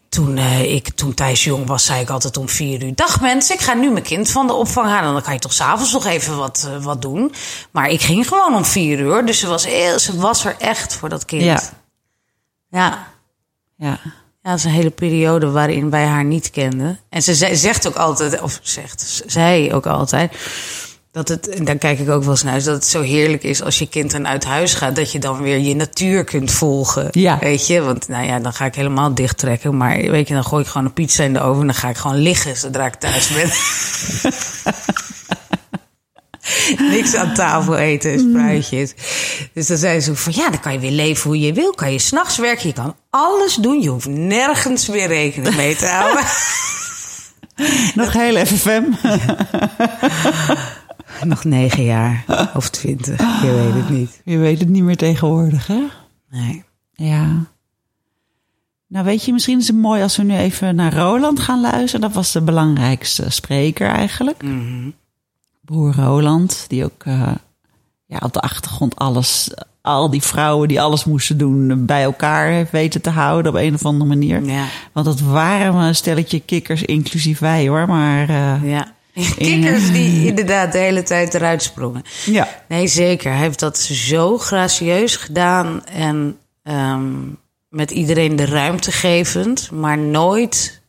[0.09, 2.95] toen, eh, ik, toen Thijs jong was, zei ik altijd om vier uur...
[2.95, 5.13] dag mensen, ik ga nu mijn kind van de opvang halen.
[5.13, 7.33] Dan kan je toch s'avonds nog even wat, eh, wat doen.
[7.71, 9.25] Maar ik ging gewoon om vier uur.
[9.25, 11.43] Dus ze was, heel, ze was er echt voor dat kind.
[11.43, 11.59] Ja.
[12.69, 13.07] ja.
[13.77, 13.99] Ja.
[14.45, 16.99] Ja, dat is een hele periode waarin wij haar niet kenden.
[17.09, 20.33] En ze ze- zegt ook altijd, of zegt zij ook altijd,
[21.11, 23.43] dat het, en daar kijk ik ook wel eens naar, uit, dat het zo heerlijk
[23.43, 26.51] is als je kind dan uit huis gaat, dat je dan weer je natuur kunt
[26.51, 27.07] volgen.
[27.11, 27.39] Ja.
[27.39, 29.77] Weet je, want nou ja, dan ga ik helemaal dicht trekken.
[29.77, 31.89] Maar weet je, dan gooi ik gewoon een pizza in de oven en dan ga
[31.89, 33.49] ik gewoon liggen zodra ik thuis ben.
[36.91, 38.93] Niks aan tafel eten en spruitjes.
[39.53, 41.71] Dus dan zijn ze van, ja, dan kan je weer leven hoe je wil.
[41.71, 43.81] Kan je s'nachts werken, je kan alles doen.
[43.81, 46.23] Je hoeft nergens meer rekening mee te houden.
[47.95, 48.95] Nog heel even, Fem.
[51.23, 54.21] Nog negen jaar of twintig, je weet het niet.
[54.23, 55.81] Je weet het niet meer tegenwoordig, hè?
[56.29, 56.63] Nee.
[56.93, 57.45] Ja.
[58.87, 62.01] Nou, weet je, misschien is het mooi als we nu even naar Roland gaan luisteren.
[62.01, 64.43] Dat was de belangrijkste spreker eigenlijk.
[65.65, 67.31] Broer Roland, die ook eh,
[68.05, 72.71] ja, op de achtergrond alles, al die vrouwen die alles moesten doen, bij elkaar heeft
[72.71, 74.43] weten te houden op een of andere manier.
[74.43, 74.65] Ja.
[74.91, 77.87] Want dat waren een stelletje kikkers, inclusief wij hoor.
[77.87, 78.93] Maar eh, Ja.
[79.37, 82.03] Kikkers die inderdaad de hele tijd eruit sprongen.
[82.25, 82.47] ja.
[82.67, 83.31] Nee, zeker.
[83.31, 87.11] Hij heeft dat zo gracieus gedaan en ehm,
[87.69, 90.81] met iedereen de ruimte gevend, maar nooit.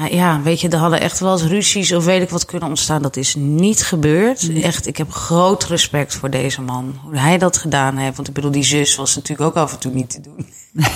[0.00, 2.68] Hij- Ja, weet je, er hadden echt wel eens ruzies of weet ik wat kunnen
[2.68, 3.02] ontstaan.
[3.02, 4.52] Dat is niet gebeurd.
[4.62, 7.00] Echt, ik heb groot respect voor deze man.
[7.04, 8.16] Hoe hij dat gedaan heeft.
[8.16, 10.46] Want ik bedoel, die zus was natuurlijk ook af en toe niet te doen.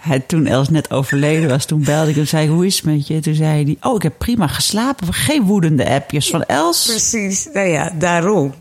[0.00, 3.06] Hij, toen Els net overleden was, toen belde ik en zei, hoe is het met
[3.06, 3.20] je?
[3.20, 5.12] Toen zei hij, oh, ik heb prima geslapen.
[5.14, 6.86] Geen woedende appjes van Els.
[6.86, 8.54] Precies, nou ja, daarom.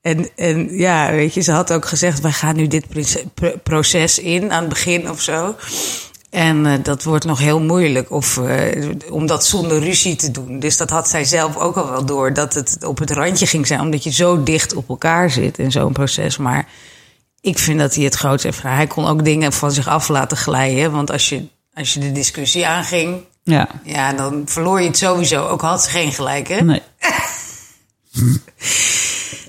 [0.00, 3.56] En, en ja, weet je, ze had ook gezegd: wij gaan nu dit proce- pro-
[3.62, 5.54] proces in aan het begin of zo.
[6.32, 10.58] En eh, dat wordt nog heel moeilijk of, eh, om dat zonder ruzie te doen.
[10.58, 13.66] Dus dat had zij zelf ook al wel door, dat het op het randje ging
[13.66, 16.36] zijn, omdat je zo dicht op elkaar zit in zo'n proces.
[16.36, 16.68] Maar
[17.40, 18.76] ik vind dat hij het grootste heeft gedaan.
[18.76, 20.92] Hij kon ook dingen van zich af laten glijden.
[20.92, 23.68] Want als je, als je de discussie aanging, Ja.
[23.84, 25.46] ja, dan verloor je het sowieso.
[25.46, 26.60] Ook had ze geen gelijk, hè?
[26.60, 26.82] Nee.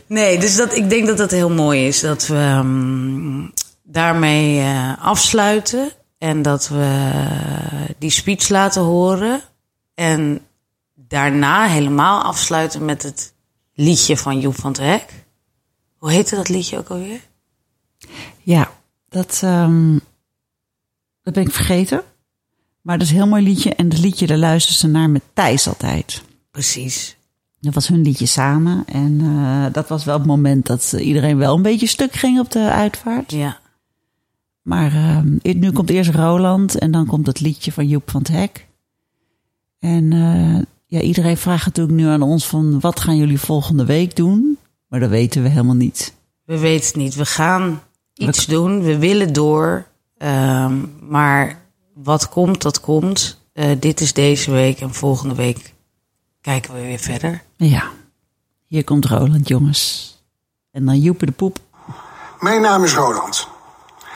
[0.08, 2.00] Nee, dus dat, ik denk dat dat heel mooi is.
[2.00, 3.48] Dat we ehm,
[3.84, 5.92] daarmee eh, afsluiten.
[6.24, 9.42] En dat we die speech laten horen.
[9.94, 10.42] En
[10.96, 13.34] daarna helemaal afsluiten met het
[13.74, 15.26] liedje van Joep van het Hek.
[15.98, 17.20] Hoe heette dat liedje ook alweer?
[18.42, 18.72] Ja,
[19.10, 19.98] dat, ehm,
[21.24, 22.04] dat ben ik vergeten.
[22.82, 23.76] Maar dat is een heel mooi liedje.
[23.76, 26.22] En dat liedje, daar luisteren ze naar met Thijs altijd.
[26.52, 27.18] Precies.
[27.60, 28.84] Dat was hun liedje samen.
[28.86, 32.52] En eh, dat was wel het moment dat iedereen wel een beetje stuk ging op
[32.52, 33.32] de uitvaart.
[33.32, 33.62] Ja.
[34.64, 38.30] Maar ehm, nu komt eerst Roland en dan komt het liedje van Joep van het
[38.30, 38.68] Hek.
[39.80, 44.16] En eh, ja, iedereen vraagt natuurlijk nu aan ons van wat gaan jullie volgende week
[44.16, 44.58] doen?
[44.88, 46.14] Maar dat weten we helemaal niet.
[46.46, 47.16] We weten het niet.
[47.16, 47.82] We gaan
[48.14, 48.82] iets doen.
[48.82, 49.88] We willen door.
[50.18, 51.62] Ehm, maar
[51.94, 53.42] wat komt, dat komt.
[53.54, 55.74] Eh, dit is deze week en volgende week
[56.42, 57.44] kijken we weer verder.
[57.56, 57.90] Ja,
[58.68, 60.12] hier komt Roland, jongens.
[60.72, 61.60] En dan Joep de Poep.
[62.40, 63.48] Mijn naam is Roland.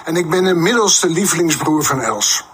[0.07, 2.45] En ik ben de middelste lievelingsbroer van Els.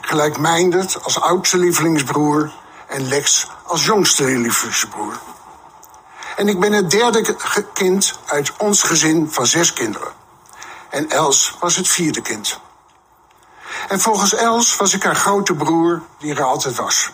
[0.00, 2.52] Gelijkminded als oudste lievelingsbroer
[2.86, 5.20] en Lex als jongste lievelingsbroer.
[6.36, 7.36] En ik ben het derde
[7.72, 10.08] kind uit ons gezin van zes kinderen.
[10.90, 12.60] En Els was het vierde kind.
[13.88, 17.10] En volgens Els was ik haar grote broer die er altijd was.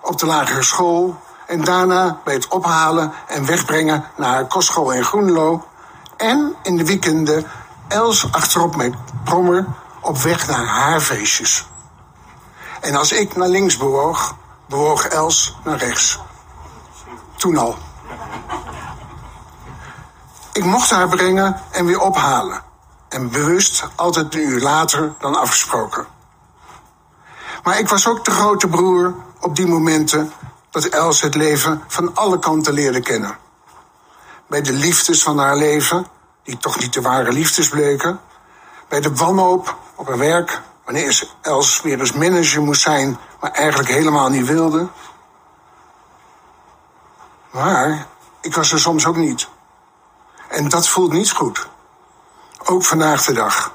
[0.00, 5.04] Op de lagere school en daarna bij het ophalen en wegbrengen naar haar kostschool in
[5.04, 5.66] Groenlo.
[6.16, 7.46] En in de weekenden
[7.88, 9.66] Els achterop met brommer
[10.00, 11.66] op weg naar haar feestjes.
[12.80, 16.18] En als ik naar links bewoog, bewoog Els naar rechts.
[17.36, 17.76] Toen al.
[20.52, 22.62] Ik mocht haar brengen en weer ophalen.
[23.08, 26.06] En bewust altijd een uur later dan afgesproken.
[27.62, 30.32] Maar ik was ook de grote broer op die momenten
[30.70, 33.38] dat Els het leven van alle kanten leerde kennen.
[34.46, 36.06] Bij de liefdes van haar leven,
[36.48, 38.20] die toch niet de ware liefdes bleken.
[38.88, 43.50] Bij de wanhoop op haar werk, wanneer ze Els weer eens manager moest zijn, maar
[43.50, 44.88] eigenlijk helemaal niet wilde.
[47.50, 48.06] Maar
[48.40, 49.48] ik was er soms ook niet.
[50.48, 51.68] En dat voelt niet goed.
[52.64, 53.72] Ook vandaag de dag.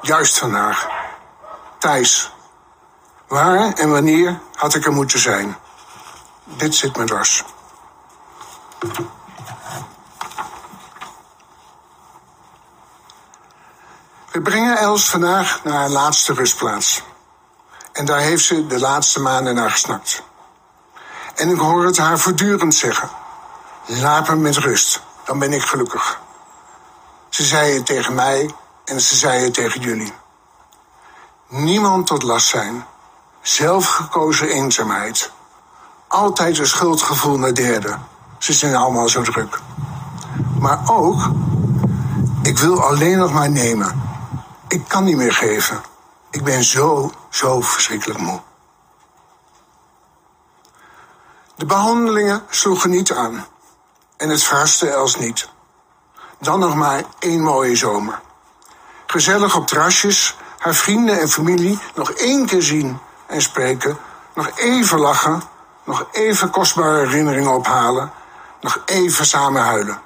[0.00, 0.88] Juist vandaag.
[1.78, 2.32] Thijs.
[3.26, 5.56] Waar en wanneer had ik er moeten zijn?
[6.44, 7.44] Dit zit me dwars.
[14.38, 17.02] We brengen Els vandaag naar haar laatste rustplaats.
[17.92, 20.22] En daar heeft ze de laatste maanden naar gesnakt.
[21.34, 23.10] En ik hoor het haar voortdurend zeggen.
[23.86, 26.20] Laat me met rust, dan ben ik gelukkig.
[27.28, 30.12] Ze zei het tegen mij en ze zei het tegen jullie.
[31.48, 32.84] Niemand tot last zijn.
[33.42, 35.30] Zelfgekozen eenzaamheid.
[36.08, 38.06] Altijd een schuldgevoel naar derden.
[38.38, 39.60] Ze zijn allemaal zo druk.
[40.58, 41.30] Maar ook,
[42.42, 44.07] ik wil alleen nog maar nemen.
[44.68, 45.82] Ik kan niet meer geven.
[46.30, 48.40] Ik ben zo, zo verschrikkelijk moe.
[51.54, 53.46] De behandelingen sloegen niet aan.
[54.16, 55.48] En het verraste Els niet.
[56.38, 58.20] Dan nog maar één mooie zomer.
[59.06, 63.98] Gezellig op terrasjes, haar vrienden en familie nog één keer zien en spreken.
[64.34, 65.42] Nog even lachen,
[65.84, 68.12] nog even kostbare herinneringen ophalen.
[68.60, 70.02] Nog even samen huilen.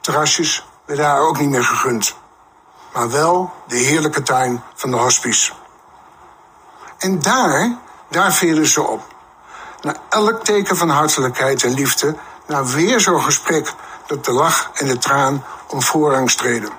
[0.00, 2.16] Terrasjes werden haar ook niet meer gegund.
[2.94, 5.52] Maar wel de heerlijke tuin van de hospice.
[6.98, 7.76] En daar,
[8.08, 9.02] daar veerden ze op.
[9.80, 13.72] Na elk teken van hartelijkheid en liefde, na weer zo'n gesprek
[14.06, 16.70] dat de lach en de traan om voorrang streden.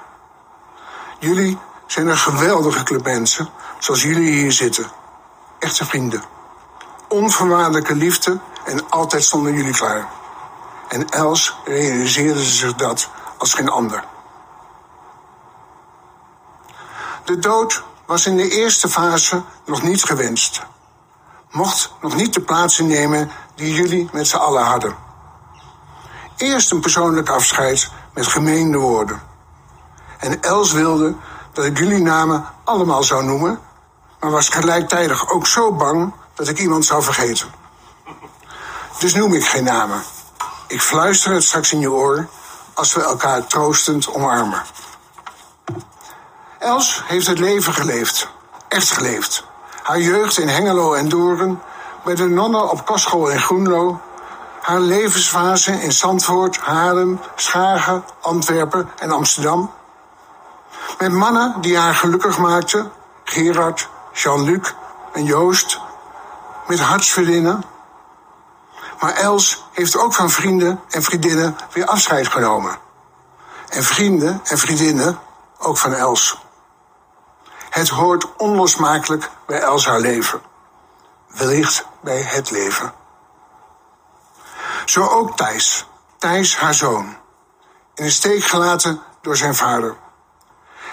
[1.19, 3.49] Jullie zijn een geweldige club mensen,
[3.79, 4.91] zoals jullie hier zitten.
[5.59, 6.23] Echte vrienden.
[7.07, 10.07] Onvoorwaardelijke liefde en altijd stonden jullie klaar.
[10.87, 14.03] En Els realiseerde zich dat als geen ander.
[17.25, 20.61] De dood was in de eerste fase nog niet gewenst.
[21.51, 24.95] Mocht nog niet de plaats innemen die jullie met z'n allen hadden.
[26.37, 29.21] Eerst een persoonlijk afscheid met gemeende woorden.
[30.17, 31.15] En Els wilde
[31.53, 33.59] dat ik jullie namen allemaal zou noemen,
[34.19, 37.47] maar was gelijktijdig ook zo bang dat ik iemand zou vergeten.
[38.99, 40.03] Dus noem ik geen namen.
[40.67, 42.27] Ik fluister het straks in je oor
[42.73, 44.63] als we elkaar troostend omarmen.
[46.65, 48.29] Els heeft het leven geleefd.
[48.67, 49.43] Echt geleefd.
[49.83, 51.61] Haar jeugd in Hengelo en Doorn,
[52.03, 54.01] bij de nonnen op kostschool in Groenlo,
[54.61, 59.71] haar levensfase in Zandvoort, Haarlem, Schagen, Antwerpen en Amsterdam.
[60.97, 62.91] Met mannen die haar gelukkig maakten,
[63.23, 64.73] Gerard, Jean-Luc
[65.13, 65.79] en Joost,
[66.67, 67.63] met hartsvriendinnen.
[68.99, 72.77] Maar Els heeft ook van vrienden en vriendinnen weer afscheid genomen.
[73.69, 75.19] En vrienden en vriendinnen
[75.57, 76.43] ook van Els.
[77.75, 80.41] Het hoort onlosmakelijk bij Els haar leven.
[81.27, 82.93] Wellicht bij het leven.
[84.85, 87.15] Zo ook Thijs, Thijs haar zoon.
[87.93, 89.95] In de steek gelaten door zijn vader.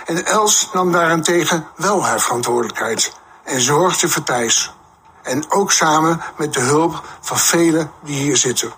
[0.07, 3.13] En Els nam daarentegen wel haar verantwoordelijkheid
[3.45, 4.75] en zorgde voor Thijs.
[5.23, 8.73] En ook samen met de hulp van velen die hier zitten.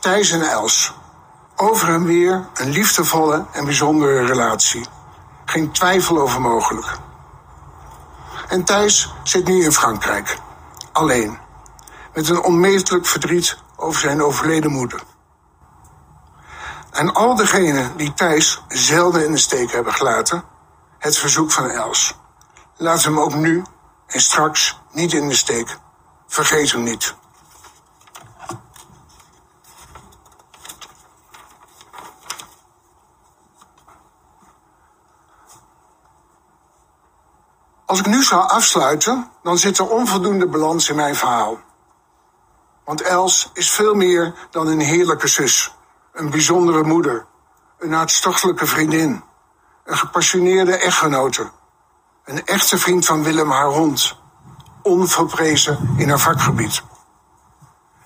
[0.00, 0.94] Thijs en Els.
[1.56, 4.93] Over en weer een liefdevolle en bijzondere relatie.
[5.44, 6.98] Geen twijfel over mogelijk.
[8.48, 10.38] En Thijs zit nu in Frankrijk.
[10.92, 11.38] Alleen.
[12.14, 15.02] Met een onmetelijk verdriet over zijn overleden moeder.
[16.90, 20.44] En al degenen die Thijs zelden in de steek hebben gelaten,
[20.98, 22.14] het verzoek van Els.
[22.76, 23.64] Laat hem ook nu
[24.06, 25.78] en straks niet in de steek.
[26.26, 27.14] Vergeet hem niet.
[37.86, 41.58] Als ik nu zou afsluiten, dan zit er onvoldoende balans in mijn verhaal.
[42.84, 45.74] Want Els is veel meer dan een heerlijke zus,
[46.12, 47.26] een bijzondere moeder,
[47.78, 49.22] een hartstochtelijke vriendin,
[49.84, 51.50] een gepassioneerde echtgenote,
[52.24, 54.16] een echte vriend van Willem haar hond,
[54.82, 56.82] onverprezen in haar vakgebied.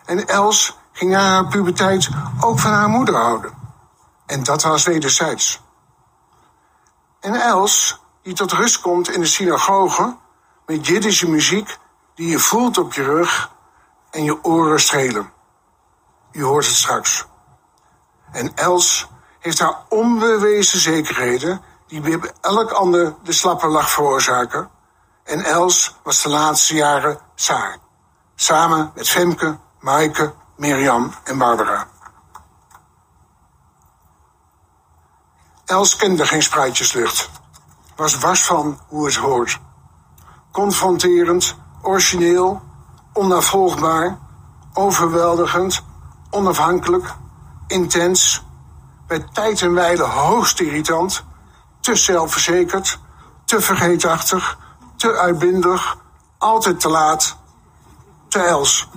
[0.04, 2.08] En Els ging na haar puberteit
[2.40, 3.52] ook van haar moeder houden.
[4.26, 5.60] En dat was wederzijds.
[7.20, 10.16] En Els, die tot rust komt in de synagoge
[10.66, 11.78] met Jiddische muziek
[12.14, 13.50] die je voelt op je rug
[14.10, 15.32] en je oren strelen.
[16.32, 17.26] Je hoort het straks.
[18.32, 24.70] En Els heeft haar onbewezen zekerheden die bij elk ander de slappe lach veroorzaken.
[25.24, 27.78] En Els was de laatste jaren Saar.
[28.34, 31.88] Samen met Femke, Maaike, Mirjam en Barbara.
[35.64, 37.37] Els kende geen spruitjeslucht.
[37.98, 39.60] Was was van hoe het hoort.
[40.52, 42.62] Confronterend, origineel,
[43.12, 44.18] onnavolgbaar,
[44.72, 45.82] overweldigend,
[46.30, 47.14] onafhankelijk,
[47.66, 48.44] intens,
[49.06, 51.24] bij tijd en wijle hoogst irritant,
[51.80, 52.98] te zelfverzekerd,
[53.44, 54.58] te vergeetachtig,
[54.96, 55.96] te uitbindig,
[56.38, 57.36] altijd te laat,
[58.28, 58.88] te Els.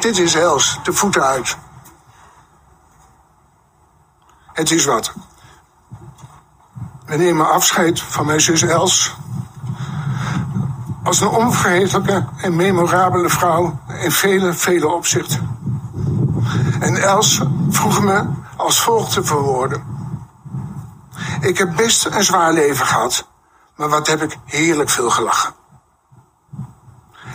[0.00, 1.56] Dit is Els, de voeten uit.
[4.52, 5.12] Het is wat.
[7.12, 9.16] We nemen afscheid van mijn zus Els.
[11.04, 15.58] Als een onvergetelijke en memorabele vrouw in vele, vele opzichten.
[16.80, 18.24] En Els vroeg me
[18.56, 19.84] als volgt te verwoorden.
[21.40, 23.28] Ik heb best een zwaar leven gehad,
[23.76, 25.54] maar wat heb ik heerlijk veel gelachen.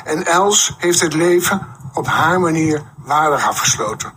[0.03, 4.13] En Els heeft het leven op haar manier waardig afgesloten.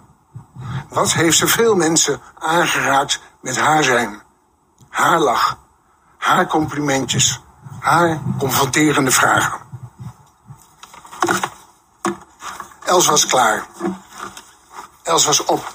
[0.89, 4.29] Wat heeft ze veel mensen aangeraakt met haar zijn?
[4.91, 5.57] Haar lach,
[6.19, 7.41] haar complimentjes,
[7.81, 9.61] haar confronterende vragen.
[12.85, 13.67] Els was klaar.
[15.03, 15.73] Els was op.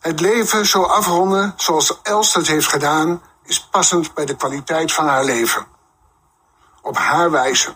[0.00, 5.08] Het leven zo afronden zoals Els het heeft gedaan, is passend bij de kwaliteit van
[5.08, 5.66] haar leven.
[6.82, 7.74] Op haar wijze.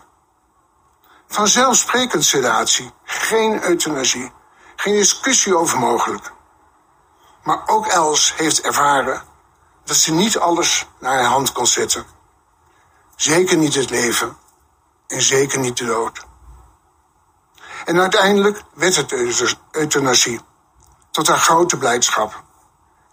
[1.28, 4.32] Vanzelfsprekend sedatie, geen euthanasie,
[4.76, 6.32] geen discussie over mogelijk.
[7.44, 9.22] Maar ook Els heeft ervaren
[9.84, 12.06] dat ze niet alles naar haar hand kon zetten.
[13.16, 14.36] Zeker niet het leven
[15.06, 16.26] en zeker niet de dood.
[17.84, 19.12] En uiteindelijk werd het
[19.70, 20.40] euthanasie.
[21.10, 22.42] Tot haar grote blijdschap.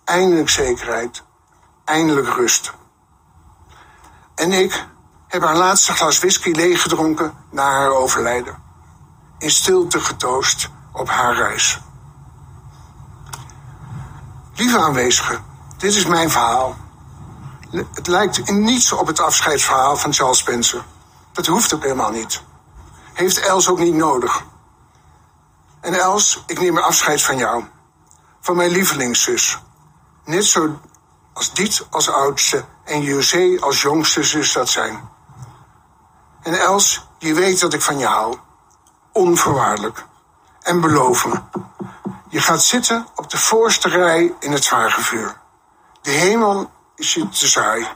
[0.03, 1.23] Eindelijk zekerheid.
[1.85, 2.73] Eindelijk rust.
[4.35, 4.85] En ik
[5.27, 8.63] heb haar laatste glas whisky leeggedronken na haar overlijden.
[9.37, 11.79] In stilte getoost op haar reis.
[14.61, 15.45] Lieve aanwezigen,
[15.77, 16.75] dit is mijn verhaal.
[17.93, 20.83] Het lijkt in niets op het afscheidsverhaal van Charles Spencer.
[21.31, 22.41] Dat hoeft ook helemaal niet.
[23.13, 24.43] Heeft Els ook niet nodig.
[25.79, 27.63] En Els, ik neem afscheid van jou.
[28.41, 29.59] Van mijn lievelingszus.
[30.25, 30.79] Net zo
[31.33, 35.09] als Diet als oudste en José als jongste zus dat zijn.
[36.41, 38.37] En Els, je weet dat ik van je hou.
[39.11, 40.05] Onvoorwaardelijk.
[40.61, 41.39] En beloof me.
[42.31, 45.37] Je gaat zitten op de voorste rij in het zwaargevuur.
[46.01, 47.87] De hemel is je te saai.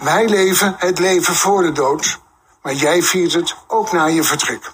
[0.00, 2.20] Wij leven het leven voor de dood,
[2.62, 4.72] maar jij viert het ook na je vertrek.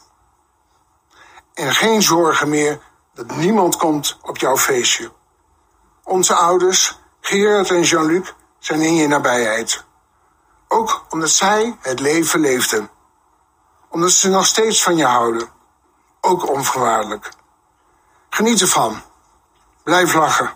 [1.55, 2.81] En geen zorgen meer
[3.15, 5.13] dat niemand komt op jouw feestje.
[6.05, 9.85] Onze ouders, Gerard en Jean-Luc, zijn in je nabijheid.
[10.69, 12.91] Ook omdat zij het leven leefden.
[13.89, 15.49] Omdat ze nog steeds van je houden.
[16.21, 17.37] Ook onvoorwaardelijk.
[18.39, 19.03] Geniet ervan.
[19.83, 20.51] Blijf lachen.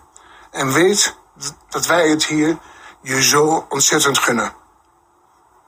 [0.50, 1.16] En weet
[1.68, 2.58] dat wij het hier
[3.00, 4.52] je zo ontzettend gunnen.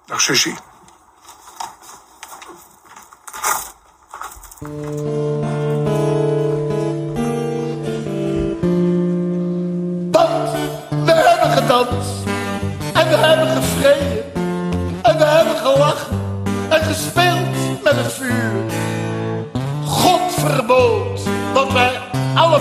[0.07, 0.21] Dag
[11.55, 12.27] gedanst.
[12.93, 14.33] En we hebben gevreden.
[15.03, 16.43] En we hebben gelachen.
[16.69, 18.34] En gespeeld met het vuur.